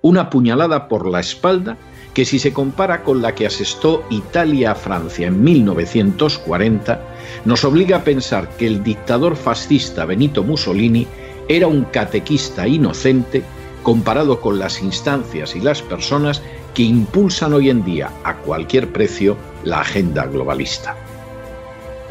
Una 0.00 0.30
puñalada 0.30 0.88
por 0.88 1.08
la 1.08 1.20
espalda 1.20 1.76
que 2.14 2.24
si 2.24 2.38
se 2.38 2.52
compara 2.52 3.02
con 3.04 3.22
la 3.22 3.34
que 3.34 3.46
asestó 3.46 4.04
Italia 4.10 4.72
a 4.72 4.74
Francia 4.74 5.28
en 5.28 5.42
1940, 5.42 7.00
nos 7.44 7.64
obliga 7.64 7.98
a 7.98 8.04
pensar 8.04 8.48
que 8.56 8.66
el 8.66 8.82
dictador 8.82 9.36
fascista 9.36 10.04
Benito 10.04 10.42
Mussolini 10.42 11.06
era 11.48 11.66
un 11.66 11.84
catequista 11.84 12.68
inocente 12.68 13.42
comparado 13.82 14.40
con 14.40 14.58
las 14.58 14.82
instancias 14.82 15.56
y 15.56 15.60
las 15.60 15.82
personas 15.82 16.42
que 16.74 16.82
impulsan 16.82 17.52
hoy 17.52 17.70
en 17.70 17.84
día 17.84 18.10
a 18.24 18.36
cualquier 18.36 18.92
precio 18.92 19.36
la 19.64 19.80
agenda 19.80 20.26
globalista. 20.26 20.96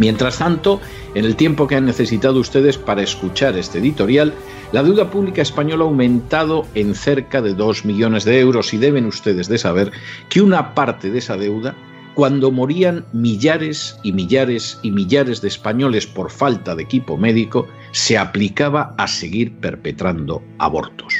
Mientras 0.01 0.39
tanto, 0.39 0.81
en 1.13 1.25
el 1.25 1.35
tiempo 1.35 1.67
que 1.67 1.75
han 1.75 1.85
necesitado 1.85 2.39
ustedes 2.39 2.79
para 2.79 3.03
escuchar 3.03 3.55
este 3.55 3.77
editorial, 3.77 4.33
la 4.71 4.81
deuda 4.81 5.11
pública 5.11 5.43
española 5.43 5.83
ha 5.83 5.87
aumentado 5.87 6.65
en 6.73 6.95
cerca 6.95 7.39
de 7.39 7.53
2 7.53 7.85
millones 7.85 8.25
de 8.25 8.39
euros 8.39 8.73
y 8.73 8.79
deben 8.79 9.05
ustedes 9.05 9.47
de 9.47 9.59
saber 9.59 9.91
que 10.27 10.41
una 10.41 10.73
parte 10.73 11.11
de 11.11 11.19
esa 11.19 11.37
deuda, 11.37 11.75
cuando 12.15 12.49
morían 12.49 13.05
millares 13.13 13.99
y 14.01 14.11
millares 14.11 14.79
y 14.81 14.89
millares 14.89 15.39
de 15.39 15.49
españoles 15.49 16.07
por 16.07 16.31
falta 16.31 16.75
de 16.75 16.81
equipo 16.81 17.15
médico, 17.15 17.67
se 17.91 18.17
aplicaba 18.17 18.95
a 18.97 19.07
seguir 19.07 19.53
perpetrando 19.57 20.41
abortos. 20.57 21.13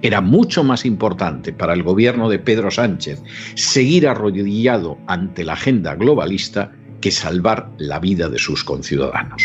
Era 0.00 0.22
mucho 0.22 0.64
más 0.64 0.86
importante 0.86 1.52
para 1.52 1.74
el 1.74 1.82
gobierno 1.82 2.30
de 2.30 2.38
Pedro 2.38 2.70
Sánchez 2.70 3.22
seguir 3.56 4.08
arrodillado 4.08 4.96
ante 5.06 5.44
la 5.44 5.52
agenda 5.52 5.96
globalista 5.96 6.72
que 7.02 7.10
salvar 7.10 7.70
la 7.76 7.98
vida 7.98 8.30
de 8.30 8.38
sus 8.38 8.64
conciudadanos. 8.64 9.42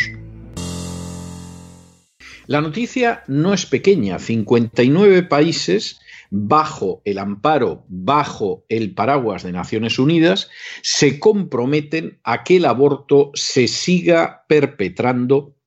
La 2.45 2.61
noticia 2.61 3.23
no 3.27 3.53
es 3.53 3.65
pequeña. 3.65 4.19
59 4.19 5.23
países 5.23 5.99
bajo 6.29 7.01
el 7.03 7.19
amparo, 7.19 7.83
bajo 7.89 8.63
el 8.69 8.93
paraguas 8.93 9.43
de 9.43 9.51
Naciones 9.51 9.99
Unidas, 9.99 10.49
se 10.81 11.19
comprometen 11.19 12.19
a 12.23 12.45
que 12.45 12.57
el 12.57 12.65
aborto 12.65 13.31
se 13.33 13.67
siga 13.67 14.45
perpetrando 14.47 15.57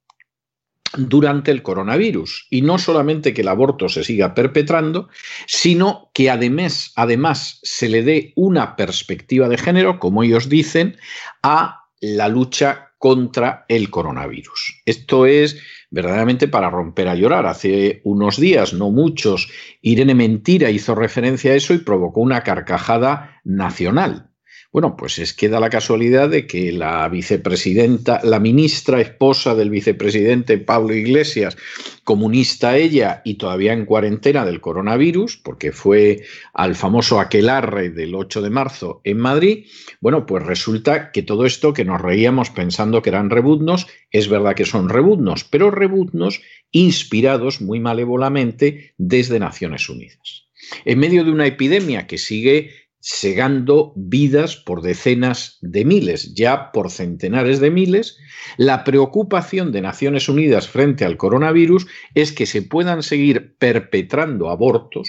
durante 0.97 1.50
el 1.50 1.62
coronavirus. 1.62 2.47
Y 2.50 2.62
no 2.62 2.78
solamente 2.78 3.32
que 3.32 3.42
el 3.42 3.49
aborto 3.49 3.88
se 3.88 4.02
siga 4.02 4.35
perpetrando, 4.35 5.09
sino 5.47 6.11
que 6.14 6.30
además, 6.30 6.92
además 6.97 7.61
se 7.62 7.88
le 7.88 8.02
dé 8.02 8.32
una 8.37 8.76
perspectiva 8.76 9.49
de 9.49 9.59
género, 9.59 9.99
como 9.99 10.23
ellos 10.23 10.49
dicen, 10.49 10.97
a 11.42 11.80
la 12.00 12.28
lucha 12.28 12.92
contra 12.99 13.64
el 13.69 13.90
coronavirus. 13.90 14.83
Esto 14.85 15.26
es 15.26 15.61
verdaderamente 15.90 16.49
para 16.49 16.71
romper 16.71 17.09
a 17.09 17.14
llorar. 17.14 17.47
Hace 17.47 18.00
unos 18.04 18.38
días, 18.38 18.73
no 18.73 18.90
muchos, 18.90 19.49
Irene 19.80 20.14
Mentira 20.14 20.71
hizo 20.71 20.95
referencia 20.95 21.52
a 21.52 21.57
eso 21.57 21.75
y 21.75 21.78
provocó 21.78 22.21
una 22.21 22.42
carcajada 22.42 23.40
nacional. 23.45 24.30
Bueno, 24.73 24.97
pues 24.97 25.19
es 25.19 25.33
que 25.33 25.49
da 25.49 25.59
la 25.59 25.69
casualidad 25.69 26.29
de 26.29 26.47
que 26.47 26.71
la 26.71 27.09
vicepresidenta, 27.09 28.21
la 28.23 28.39
ministra 28.39 29.00
esposa 29.00 29.57
del 29.57 29.69
vicepresidente 29.69 30.59
Pablo 30.59 30.95
Iglesias, 30.95 31.57
comunista 32.05 32.77
ella 32.77 33.21
y 33.25 33.35
todavía 33.35 33.73
en 33.73 33.85
cuarentena 33.85 34.47
del 34.47 34.61
coronavirus, 34.61 35.39
porque 35.39 35.73
fue 35.73 36.23
al 36.55 36.77
famoso 36.77 37.19
aquelarre 37.19 37.91
del 37.91 38.15
8 38.15 38.43
de 38.43 38.50
marzo 38.50 39.00
en 39.03 39.19
Madrid, 39.19 39.67
bueno, 40.00 40.25
pues 40.25 40.45
resulta 40.45 41.11
que 41.11 41.25
todo 41.25 41.47
esto 41.47 41.73
que 41.73 41.85
nos 41.85 42.00
reíamos 42.00 42.50
pensando 42.50 43.03
que 43.03 43.11
eran 43.11 43.31
rebuznos, 43.31 43.89
es 44.12 44.29
verdad 44.29 44.55
que 44.55 44.67
son 44.67 44.89
rebuznos, 44.89 45.43
pero 45.43 45.73
rebuznos 45.73 46.43
inspirados 46.71 47.61
muy 47.61 47.81
malévolamente 47.81 48.95
desde 48.99 49.41
Naciones 49.41 49.89
Unidas. 49.89 50.47
En 50.85 50.99
medio 50.99 51.25
de 51.25 51.31
una 51.31 51.47
epidemia 51.47 52.07
que 52.07 52.19
sigue 52.19 52.71
segando 53.00 53.92
vidas 53.97 54.57
por 54.57 54.83
decenas 54.83 55.59
de 55.62 55.85
miles, 55.85 56.35
ya 56.35 56.71
por 56.71 56.90
centenares 56.90 57.59
de 57.59 57.71
miles, 57.71 58.19
la 58.57 58.85
preocupación 58.85 59.73
de 59.73 59.80
Naciones 59.80 60.28
Unidas 60.28 60.69
frente 60.69 61.04
al 61.04 61.16
coronavirus 61.16 61.87
es 62.14 62.33
que 62.33 62.47
se 62.47 62.62
puedan 62.62 63.02
seguir 63.02 63.57
perpetrando 63.59 64.50
abortos 64.50 65.09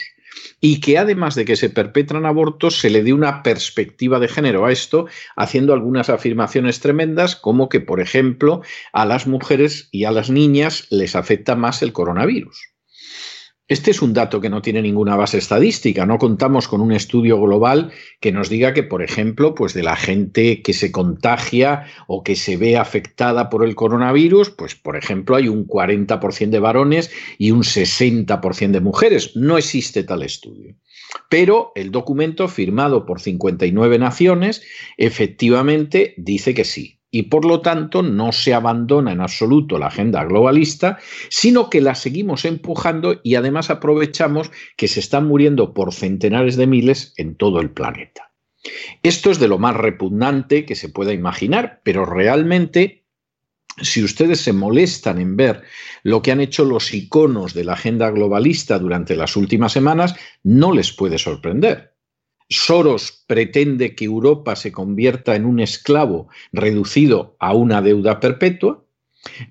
y 0.60 0.80
que 0.80 0.98
además 0.98 1.36
de 1.36 1.46
que 1.46 1.56
se 1.56 1.70
perpetran 1.70 2.26
abortos 2.26 2.80
se 2.80 2.90
le 2.90 3.04
dé 3.04 3.14
una 3.14 3.44
perspectiva 3.44 4.20
de 4.20 4.28
género 4.28 4.66
a 4.66 4.72
esto, 4.72 5.08
haciendo 5.36 5.74
algunas 5.74 6.10
afirmaciones 6.10 6.80
tremendas 6.80 7.36
como 7.36 7.70
que, 7.70 7.82
por 7.82 8.00
ejemplo, 8.00 8.62
a 8.94 9.06
las 9.06 9.28
mujeres 9.28 9.90
y 9.92 10.06
a 10.06 10.12
las 10.12 10.30
niñas 10.30 10.88
les 10.90 11.16
afecta 11.16 11.56
más 11.56 11.82
el 11.82 11.94
coronavirus. 11.94 12.72
Este 13.72 13.92
es 13.92 14.02
un 14.02 14.12
dato 14.12 14.42
que 14.42 14.50
no 14.50 14.62
tiene 14.62 14.82
ninguna 14.82 15.16
base 15.16 15.38
estadística. 15.38 16.06
No 16.06 16.18
contamos 16.18 16.68
con 16.68 16.82
un 16.82 16.92
estudio 16.92 17.40
global 17.40 17.94
que 18.20 18.34
nos 18.34 18.50
diga 18.50 18.74
que, 18.74 18.84
por 18.84 19.02
ejemplo, 19.02 19.56
pues 19.56 19.74
de 19.74 19.82
la 19.82 19.96
gente 19.96 20.62
que 20.62 20.74
se 20.74 20.92
contagia 20.92 21.86
o 22.06 22.22
que 22.22 22.36
se 22.36 22.58
ve 22.58 22.76
afectada 22.76 23.50
por 23.50 23.64
el 23.64 23.76
coronavirus, 23.76 24.50
pues 24.50 24.76
por 24.76 24.98
ejemplo 24.98 25.38
hay 25.38 25.48
un 25.48 25.66
40% 25.66 26.50
de 26.50 26.60
varones 26.60 27.12
y 27.38 27.52
un 27.52 27.64
60% 27.64 28.72
de 28.72 28.82
mujeres. 28.82 29.38
No 29.38 29.58
existe 29.58 30.04
tal 30.04 30.24
estudio. 30.24 30.76
Pero 31.30 31.72
el 31.76 31.92
documento 31.92 32.50
firmado 32.50 33.06
por 33.06 33.22
59 33.22 34.00
naciones 34.00 34.64
efectivamente 34.98 36.14
dice 36.18 36.54
que 36.54 36.66
sí 36.66 37.01
y 37.12 37.24
por 37.24 37.46
lo 37.46 37.62
tanto 37.62 38.02
no 38.02 38.32
se 38.32 38.54
abandona 38.54 39.12
en 39.12 39.22
absoluto 39.22 39.78
la 39.78 39.88
agenda 39.88 40.24
globalista, 40.24 40.98
sino 41.30 41.70
que 41.70 41.82
la 41.82 41.94
seguimos 41.94 42.46
empujando 42.46 43.20
y 43.22 43.36
además 43.36 43.70
aprovechamos 43.70 44.50
que 44.78 44.88
se 44.88 45.02
están 45.02 45.28
muriendo 45.28 45.74
por 45.74 45.94
centenares 45.94 46.56
de 46.56 46.68
miles 46.68 47.14
en 47.18 47.36
todo 47.36 47.60
el 47.60 47.70
planeta. 47.70 48.32
Esto 49.04 49.32
es 49.32 49.40
de 49.40 49.48
lo 49.48 49.60
más 49.60 49.76
repugnante 49.76 50.66
que 50.66 50.76
se 50.76 50.90
pueda 50.90 51.14
imaginar, 51.14 51.82
pero 51.84 52.06
realmente 52.06 53.02
si 53.82 54.04
ustedes 54.04 54.42
se 54.42 54.54
molestan 54.54 55.20
en 55.20 55.36
ver 55.36 55.64
lo 56.04 56.22
que 56.22 56.32
han 56.32 56.42
hecho 56.42 56.66
los 56.66 56.94
iconos 56.94 57.54
de 57.54 57.64
la 57.64 57.74
agenda 57.74 58.10
globalista 58.12 58.80
durante 58.80 59.16
las 59.16 59.36
últimas 59.36 59.72
semanas, 59.72 60.16
no 60.44 60.74
les 60.74 60.92
puede 60.92 61.18
sorprender. 61.18 61.91
Soros 62.52 63.24
pretende 63.28 63.96
que 63.96 64.04
Europa 64.04 64.58
se 64.58 64.74
convierta 64.74 65.38
en 65.38 65.46
un 65.46 65.62
esclavo 65.62 66.28
reducido 66.52 67.38
a 67.40 67.54
una 67.54 67.82
deuda 67.82 68.20
perpetua. 68.20 68.84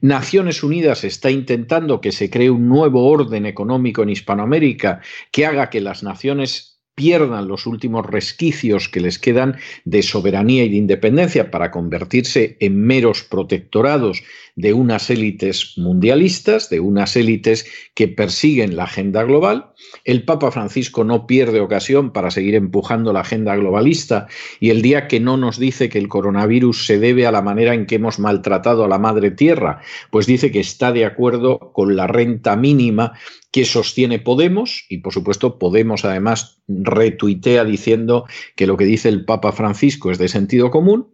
Naciones 0.02 0.62
Unidas 0.62 1.02
está 1.04 1.30
intentando 1.30 2.02
que 2.02 2.12
se 2.12 2.28
cree 2.28 2.50
un 2.50 2.68
nuevo 2.68 3.06
orden 3.06 3.46
económico 3.46 4.02
en 4.02 4.10
Hispanoamérica 4.10 5.00
que 5.32 5.46
haga 5.46 5.70
que 5.70 5.80
las 5.80 6.02
naciones 6.02 6.82
pierdan 6.94 7.48
los 7.48 7.64
últimos 7.64 8.04
resquicios 8.04 8.90
que 8.90 9.00
les 9.00 9.18
quedan 9.18 9.56
de 9.86 10.02
soberanía 10.02 10.64
y 10.64 10.68
de 10.68 10.76
independencia 10.76 11.50
para 11.50 11.70
convertirse 11.70 12.58
en 12.60 12.76
meros 12.84 13.22
protectorados 13.22 14.22
de 14.60 14.72
unas 14.72 15.10
élites 15.10 15.74
mundialistas, 15.76 16.70
de 16.70 16.80
unas 16.80 17.16
élites 17.16 17.66
que 17.94 18.08
persiguen 18.08 18.76
la 18.76 18.84
agenda 18.84 19.22
global. 19.24 19.72
El 20.04 20.24
Papa 20.24 20.50
Francisco 20.50 21.04
no 21.04 21.26
pierde 21.26 21.60
ocasión 21.60 22.12
para 22.12 22.30
seguir 22.30 22.54
empujando 22.54 23.12
la 23.12 23.20
agenda 23.20 23.56
globalista 23.56 24.26
y 24.60 24.70
el 24.70 24.82
día 24.82 25.08
que 25.08 25.20
no 25.20 25.36
nos 25.36 25.58
dice 25.58 25.88
que 25.88 25.98
el 25.98 26.08
coronavirus 26.08 26.86
se 26.86 26.98
debe 26.98 27.26
a 27.26 27.32
la 27.32 27.42
manera 27.42 27.74
en 27.74 27.86
que 27.86 27.96
hemos 27.96 28.18
maltratado 28.18 28.84
a 28.84 28.88
la 28.88 28.98
madre 28.98 29.30
tierra, 29.30 29.80
pues 30.10 30.26
dice 30.26 30.50
que 30.50 30.60
está 30.60 30.92
de 30.92 31.04
acuerdo 31.04 31.72
con 31.72 31.96
la 31.96 32.06
renta 32.06 32.56
mínima 32.56 33.14
que 33.50 33.64
sostiene 33.64 34.18
Podemos 34.20 34.84
y 34.88 34.98
por 34.98 35.12
supuesto 35.12 35.58
Podemos 35.58 36.04
además 36.04 36.60
retuitea 36.68 37.64
diciendo 37.64 38.26
que 38.54 38.66
lo 38.66 38.76
que 38.76 38.84
dice 38.84 39.08
el 39.08 39.24
Papa 39.24 39.52
Francisco 39.52 40.10
es 40.10 40.18
de 40.18 40.28
sentido 40.28 40.70
común 40.70 41.08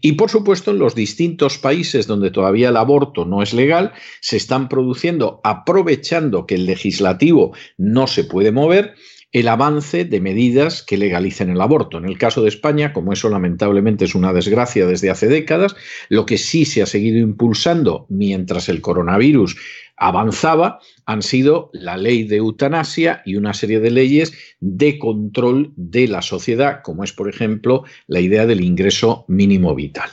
y 0.00 0.12
por 0.12 0.30
supuesto 0.30 0.70
en 0.70 0.78
los 0.78 0.94
distintos 0.94 1.58
países 1.58 2.06
donde 2.06 2.30
todavía 2.30 2.70
el 2.70 2.76
aborto 2.92 3.24
no 3.24 3.42
es 3.42 3.54
legal 3.54 3.92
se 4.20 4.36
están 4.36 4.68
produciendo 4.68 5.40
aprovechando 5.44 6.46
que 6.46 6.56
el 6.56 6.66
legislativo 6.66 7.54
no 7.78 8.06
se 8.06 8.24
puede 8.24 8.52
mover 8.52 8.94
el 9.32 9.48
avance 9.48 10.04
de 10.04 10.20
medidas 10.20 10.82
que 10.82 10.98
legalicen 10.98 11.48
el 11.48 11.62
aborto. 11.62 11.96
En 11.96 12.04
el 12.04 12.18
caso 12.18 12.42
de 12.42 12.50
España, 12.50 12.92
como 12.92 13.14
eso 13.14 13.30
lamentablemente 13.30 14.04
es 14.04 14.14
una 14.14 14.34
desgracia 14.34 14.86
desde 14.86 15.08
hace 15.08 15.26
décadas, 15.26 15.74
lo 16.10 16.26
que 16.26 16.36
sí 16.36 16.66
se 16.66 16.82
ha 16.82 16.86
seguido 16.86 17.18
impulsando 17.18 18.04
mientras 18.10 18.68
el 18.68 18.82
coronavirus 18.82 19.56
avanzaba 19.96 20.80
han 21.06 21.22
sido 21.22 21.70
la 21.72 21.96
ley 21.96 22.24
de 22.24 22.36
eutanasia 22.36 23.22
y 23.24 23.36
una 23.36 23.54
serie 23.54 23.80
de 23.80 23.90
leyes 23.90 24.34
de 24.60 24.98
control 24.98 25.72
de 25.76 26.08
la 26.08 26.20
sociedad, 26.20 26.80
como 26.82 27.02
es, 27.02 27.12
por 27.12 27.30
ejemplo, 27.30 27.84
la 28.06 28.20
idea 28.20 28.44
del 28.44 28.60
ingreso 28.60 29.24
mínimo 29.28 29.74
vital. 29.74 30.10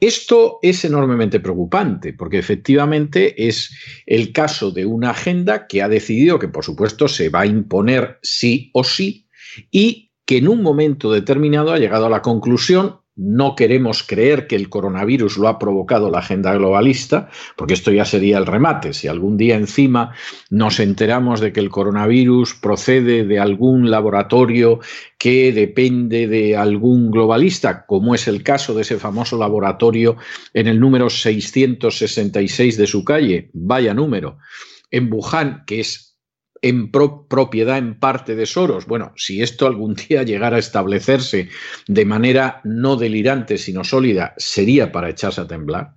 Esto 0.00 0.58
es 0.62 0.84
enormemente 0.84 1.40
preocupante 1.40 2.12
porque 2.12 2.38
efectivamente 2.38 3.48
es 3.48 3.70
el 4.06 4.32
caso 4.32 4.70
de 4.70 4.86
una 4.86 5.10
agenda 5.10 5.66
que 5.66 5.82
ha 5.82 5.88
decidido 5.88 6.38
que, 6.38 6.48
por 6.48 6.64
supuesto, 6.64 7.08
se 7.08 7.28
va 7.28 7.40
a 7.40 7.46
imponer 7.46 8.18
sí 8.22 8.70
o 8.72 8.84
sí 8.84 9.26
y 9.70 10.10
que 10.24 10.38
en 10.38 10.48
un 10.48 10.62
momento 10.62 11.12
determinado 11.12 11.72
ha 11.72 11.78
llegado 11.78 12.06
a 12.06 12.10
la 12.10 12.22
conclusión 12.22 13.01
no 13.14 13.54
queremos 13.56 14.02
creer 14.02 14.46
que 14.46 14.56
el 14.56 14.70
coronavirus 14.70 15.36
lo 15.36 15.48
ha 15.48 15.58
provocado 15.58 16.10
la 16.10 16.20
agenda 16.20 16.54
globalista, 16.54 17.28
porque 17.56 17.74
esto 17.74 17.90
ya 17.90 18.04
sería 18.04 18.38
el 18.38 18.46
remate. 18.46 18.94
Si 18.94 19.06
algún 19.06 19.36
día 19.36 19.56
encima 19.56 20.14
nos 20.50 20.80
enteramos 20.80 21.40
de 21.40 21.52
que 21.52 21.60
el 21.60 21.68
coronavirus 21.68 22.54
procede 22.54 23.24
de 23.24 23.38
algún 23.38 23.90
laboratorio 23.90 24.80
que 25.18 25.52
depende 25.52 26.26
de 26.26 26.56
algún 26.56 27.10
globalista, 27.10 27.84
como 27.86 28.14
es 28.14 28.28
el 28.28 28.42
caso 28.42 28.74
de 28.74 28.82
ese 28.82 28.98
famoso 28.98 29.36
laboratorio 29.38 30.16
en 30.54 30.66
el 30.66 30.80
número 30.80 31.10
666 31.10 32.76
de 32.76 32.86
su 32.86 33.04
calle, 33.04 33.50
vaya 33.52 33.92
número, 33.92 34.38
en 34.90 35.12
Wuhan, 35.12 35.64
que 35.66 35.80
es 35.80 36.11
en 36.62 36.90
propiedad 36.90 37.76
en 37.76 37.98
parte 37.98 38.36
de 38.36 38.46
Soros. 38.46 38.86
Bueno, 38.86 39.12
si 39.16 39.42
esto 39.42 39.66
algún 39.66 39.94
día 40.08 40.22
llegara 40.22 40.56
a 40.56 40.60
establecerse 40.60 41.48
de 41.86 42.04
manera 42.04 42.60
no 42.64 42.96
delirante, 42.96 43.58
sino 43.58 43.84
sólida, 43.84 44.34
sería 44.36 44.92
para 44.92 45.10
echarse 45.10 45.40
a 45.40 45.46
temblar. 45.46 45.94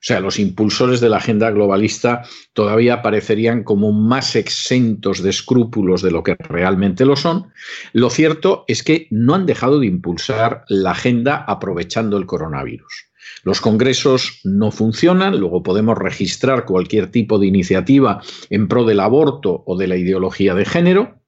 O 0.00 0.04
sea, 0.08 0.20
los 0.20 0.38
impulsores 0.38 1.00
de 1.00 1.08
la 1.08 1.16
agenda 1.16 1.50
globalista 1.50 2.22
todavía 2.52 3.02
parecerían 3.02 3.64
como 3.64 3.90
más 3.90 4.36
exentos 4.36 5.22
de 5.24 5.30
escrúpulos 5.30 6.02
de 6.02 6.12
lo 6.12 6.22
que 6.22 6.36
realmente 6.38 7.04
lo 7.04 7.16
son. 7.16 7.52
Lo 7.92 8.08
cierto 8.08 8.64
es 8.68 8.84
que 8.84 9.08
no 9.10 9.34
han 9.34 9.46
dejado 9.46 9.80
de 9.80 9.86
impulsar 9.86 10.64
la 10.68 10.92
agenda 10.92 11.44
aprovechando 11.48 12.16
el 12.16 12.26
coronavirus. 12.26 13.07
Los 13.44 13.60
congresos 13.60 14.40
no 14.44 14.70
funcionan, 14.70 15.38
luego 15.38 15.62
podemos 15.62 15.96
registrar 15.96 16.64
cualquier 16.64 17.10
tipo 17.10 17.38
de 17.38 17.46
iniciativa 17.46 18.22
en 18.50 18.68
pro 18.68 18.84
del 18.84 19.00
aborto 19.00 19.62
o 19.66 19.76
de 19.76 19.86
la 19.86 19.96
ideología 19.96 20.54
de 20.54 20.64
género, 20.64 21.18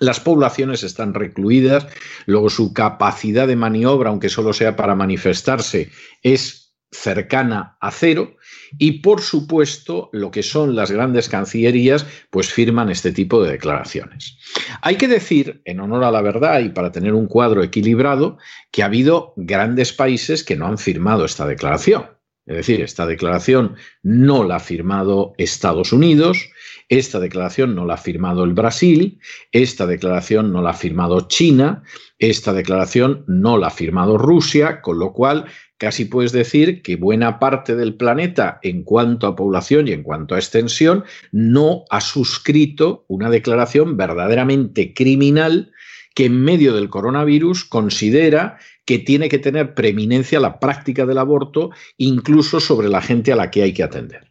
las 0.00 0.18
poblaciones 0.18 0.82
están 0.82 1.14
recluidas, 1.14 1.86
luego 2.26 2.48
su 2.48 2.72
capacidad 2.72 3.46
de 3.46 3.56
maniobra, 3.56 4.10
aunque 4.10 4.30
solo 4.30 4.52
sea 4.52 4.74
para 4.74 4.94
manifestarse, 4.94 5.90
es 6.22 6.69
cercana 6.92 7.76
a 7.80 7.90
cero 7.90 8.36
y 8.78 9.00
por 9.00 9.20
supuesto 9.20 10.10
lo 10.12 10.30
que 10.30 10.42
son 10.42 10.74
las 10.74 10.90
grandes 10.90 11.28
cancillerías 11.28 12.06
pues 12.30 12.52
firman 12.52 12.90
este 12.90 13.12
tipo 13.12 13.42
de 13.42 13.52
declaraciones. 13.52 14.38
Hay 14.82 14.96
que 14.96 15.08
decir, 15.08 15.62
en 15.64 15.80
honor 15.80 16.04
a 16.04 16.10
la 16.10 16.22
verdad 16.22 16.60
y 16.60 16.70
para 16.70 16.92
tener 16.92 17.14
un 17.14 17.26
cuadro 17.26 17.62
equilibrado, 17.62 18.38
que 18.70 18.82
ha 18.82 18.86
habido 18.86 19.34
grandes 19.36 19.92
países 19.92 20.44
que 20.44 20.56
no 20.56 20.66
han 20.66 20.78
firmado 20.78 21.24
esta 21.24 21.46
declaración. 21.46 22.06
Es 22.46 22.56
decir, 22.56 22.80
esta 22.80 23.06
declaración 23.06 23.76
no 24.02 24.42
la 24.42 24.56
ha 24.56 24.60
firmado 24.60 25.34
Estados 25.38 25.92
Unidos, 25.92 26.50
esta 26.88 27.20
declaración 27.20 27.76
no 27.76 27.86
la 27.86 27.94
ha 27.94 27.98
firmado 27.98 28.42
el 28.42 28.54
Brasil, 28.54 29.20
esta 29.52 29.86
declaración 29.86 30.52
no 30.52 30.60
la 30.60 30.70
ha 30.70 30.74
firmado 30.74 31.28
China, 31.28 31.84
esta 32.18 32.52
declaración 32.52 33.24
no 33.28 33.56
la 33.58 33.68
ha 33.68 33.70
firmado 33.70 34.18
Rusia, 34.18 34.80
con 34.80 34.98
lo 34.98 35.12
cual 35.12 35.46
casi 35.80 36.04
puedes 36.04 36.32
decir 36.32 36.82
que 36.82 36.96
buena 36.96 37.38
parte 37.38 37.74
del 37.74 37.94
planeta 37.94 38.60
en 38.62 38.84
cuanto 38.84 39.26
a 39.26 39.34
población 39.34 39.88
y 39.88 39.92
en 39.92 40.02
cuanto 40.02 40.34
a 40.34 40.38
extensión 40.38 41.04
no 41.32 41.84
ha 41.88 42.02
suscrito 42.02 43.06
una 43.08 43.30
declaración 43.30 43.96
verdaderamente 43.96 44.92
criminal 44.92 45.72
que 46.14 46.26
en 46.26 46.38
medio 46.38 46.74
del 46.74 46.90
coronavirus 46.90 47.64
considera 47.64 48.58
que 48.84 48.98
tiene 48.98 49.30
que 49.30 49.38
tener 49.38 49.74
preeminencia 49.74 50.38
la 50.38 50.60
práctica 50.60 51.06
del 51.06 51.16
aborto, 51.16 51.70
incluso 51.96 52.60
sobre 52.60 52.88
la 52.88 53.00
gente 53.00 53.32
a 53.32 53.36
la 53.36 53.50
que 53.50 53.62
hay 53.62 53.72
que 53.72 53.82
atender 53.82 54.29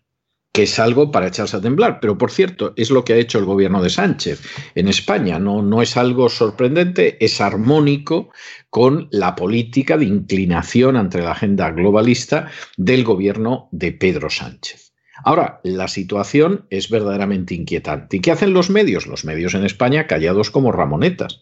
que 0.52 0.64
es 0.64 0.80
algo 0.80 1.12
para 1.12 1.28
echarse 1.28 1.58
a 1.58 1.62
temblar. 1.62 2.00
Pero, 2.00 2.18
por 2.18 2.32
cierto, 2.32 2.74
es 2.76 2.90
lo 2.90 3.04
que 3.06 3.14
ha 3.14 3.18
hecho 3.18 3.40
el 3.40 3.46
gobierno 3.46 3.82
de 3.82 3.90
Sánchez 3.90 4.42
en 4.76 4.88
España. 4.88 5.40
No, 5.40 5.62
no 5.62 5.82
es 5.82 5.98
algo 5.98 6.30
sorprendente, 6.30 7.24
es 7.24 7.40
armónico 7.42 8.32
con 8.70 9.08
la 9.12 9.36
política 9.36 9.98
de 9.98 10.06
inclinación 10.06 10.96
ante 10.96 11.20
la 11.20 11.32
agenda 11.32 11.72
globalista 11.72 12.50
del 12.78 13.04
gobierno 13.04 13.70
de 13.72 13.92
Pedro 13.92 14.30
Sánchez. 14.30 14.94
Ahora, 15.24 15.60
la 15.64 15.88
situación 15.88 16.66
es 16.70 16.90
verdaderamente 16.90 17.54
inquietante. 17.54 18.18
¿Y 18.18 18.20
qué 18.22 18.32
hacen 18.32 18.54
los 18.54 18.70
medios? 18.70 19.06
Los 19.06 19.26
medios 19.26 19.54
en 19.54 19.66
España 19.66 20.08
callados 20.08 20.50
como 20.50 20.72
ramonetas. 20.72 21.42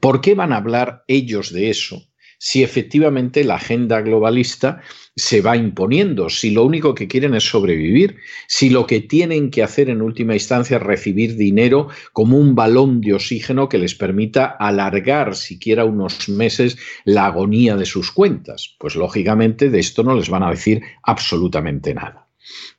¿Por 0.00 0.20
qué 0.20 0.34
van 0.34 0.52
a 0.52 0.58
hablar 0.58 1.04
ellos 1.08 1.52
de 1.52 1.70
eso 1.70 2.08
si 2.38 2.62
efectivamente 2.62 3.44
la 3.44 3.56
agenda 3.56 4.00
globalista 4.00 4.80
se 5.18 5.40
va 5.40 5.56
imponiendo, 5.56 6.28
si 6.28 6.50
lo 6.52 6.64
único 6.64 6.94
que 6.94 7.08
quieren 7.08 7.34
es 7.34 7.44
sobrevivir, 7.44 8.16
si 8.46 8.70
lo 8.70 8.86
que 8.86 9.00
tienen 9.00 9.50
que 9.50 9.64
hacer 9.64 9.90
en 9.90 10.00
última 10.00 10.34
instancia 10.34 10.76
es 10.76 10.82
recibir 10.82 11.36
dinero 11.36 11.88
como 12.12 12.38
un 12.38 12.54
balón 12.54 13.00
de 13.00 13.14
oxígeno 13.14 13.68
que 13.68 13.78
les 13.78 13.94
permita 13.94 14.46
alargar 14.46 15.34
siquiera 15.34 15.84
unos 15.84 16.28
meses 16.28 16.78
la 17.04 17.26
agonía 17.26 17.76
de 17.76 17.84
sus 17.84 18.12
cuentas. 18.12 18.76
Pues 18.78 18.94
lógicamente 18.94 19.70
de 19.70 19.80
esto 19.80 20.04
no 20.04 20.14
les 20.14 20.30
van 20.30 20.44
a 20.44 20.50
decir 20.50 20.82
absolutamente 21.02 21.94
nada. 21.94 22.28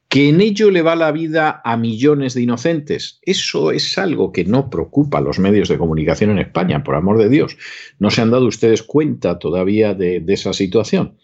Que 0.08 0.30
en 0.30 0.42
ello 0.42 0.72
le 0.72 0.82
va 0.82 0.96
la 0.96 1.12
vida 1.12 1.62
a 1.64 1.78
millones 1.78 2.34
de 2.34 2.42
inocentes, 2.42 3.20
eso 3.22 3.72
es 3.72 3.96
algo 4.00 4.32
que 4.32 4.44
no 4.44 4.70
preocupa 4.72 5.20
a 5.20 5.22
los 5.22 5.38
medios 5.38 5.70
de 5.70 5.78
comunicación 5.78 6.32
en 6.32 6.40
España, 6.40 6.84
por 6.84 6.96
amor 6.96 7.20
de 7.20 7.30
Dios. 7.30 7.58
¿No 8.00 8.10
se 8.10 8.22
han 8.22 8.32
dado 8.32 8.48
ustedes 8.48 8.82
cuenta 8.82 9.38
todavía 9.38 9.94
de, 9.94 10.24
esa 10.30 10.54
situación? 10.54 11.18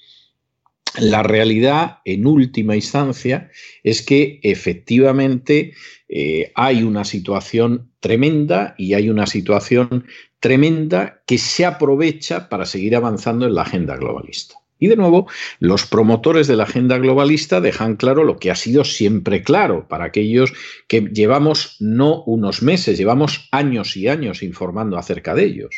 La 0.99 1.23
realidad, 1.23 1.99
en 2.05 2.25
última 2.25 2.75
instancia, 2.75 3.49
es 3.84 4.01
que 4.01 4.39
efectivamente 4.43 5.73
eh, 6.08 6.51
hay 6.55 6.84
una 6.84 7.03
situación 7.03 7.91
tremenda 7.99 8.75
y 8.77 8.93
hay 8.93 9.10
una 9.10 9.27
situación 9.27 10.05
tremenda 10.39 11.21
que 11.25 11.38
se 11.38 11.65
aprovecha 11.65 12.49
para 12.49 12.65
seguir 12.65 12.95
avanzando 12.95 13.45
en 13.45 13.55
la 13.55 13.63
agenda 13.63 13.97
globalista. 13.97 14.55
Y 14.77 14.88
de 14.88 14.97
nuevo, 14.97 15.27
los 15.60 15.86
promotores 15.86 16.47
de 16.47 16.58
la 16.58 16.63
agenda 16.63 16.97
globalista 16.97 17.62
dejan 17.62 17.95
claro 17.95 18.23
lo 18.23 18.38
que 18.38 18.51
ha 18.51 18.55
sido 18.55 18.84
siempre 18.84 19.41
claro 19.41 19.88
para 19.88 20.05
aquellos 20.05 20.53
que 20.88 21.01
llevamos 21.01 21.77
no 21.79 22.23
unos 22.23 22.62
meses, 22.62 22.97
llevamos 22.97 23.47
años 23.51 23.95
y 23.95 24.08
años 24.10 24.43
informando 24.43 24.97
acerca 24.97 25.34
de 25.34 25.45
ellos. 25.45 25.75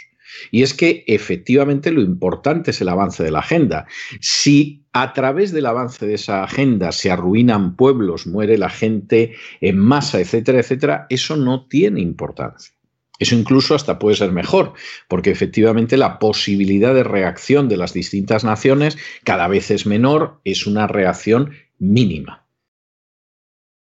Y 0.52 0.64
es 0.64 0.74
que 0.74 1.04
efectivamente 1.08 1.92
lo 1.92 2.02
importante 2.02 2.72
es 2.72 2.82
el 2.82 2.90
avance 2.90 3.24
de 3.24 3.32
la 3.32 3.40
agenda. 3.40 3.88
Si 4.20 4.86
a 4.94 5.14
través 5.14 5.52
del 5.52 5.66
avance 5.66 6.06
de 6.06 6.16
esa 6.16 6.44
agenda 6.44 6.92
se 6.92 7.12
arruinan 7.12 7.76
pueblos, 7.76 8.28
muere 8.28 8.58
la 8.58 8.70
gente 8.70 9.36
en 9.62 9.78
masa, 9.78 10.20
etcétera, 10.20 10.60
etcétera, 10.60 11.06
eso 11.10 11.36
no 11.36 11.68
tiene 11.68 12.02
importancia. 12.02 12.74
Eso 13.20 13.36
incluso 13.36 13.74
hasta 13.74 14.00
puede 14.00 14.16
ser 14.16 14.32
mejor, 14.32 14.74
porque 15.08 15.32
efectivamente 15.32 15.98
la 15.98 16.20
posibilidad 16.20 16.94
de 16.94 17.04
reacción 17.04 17.68
de 17.68 17.78
las 17.78 17.94
distintas 17.94 18.44
naciones 18.44 18.98
cada 19.24 19.48
vez 19.48 19.72
es 19.72 19.86
menor, 19.86 20.40
es 20.44 20.68
una 20.68 20.88
reacción 20.88 21.52
mínima. 21.80 22.47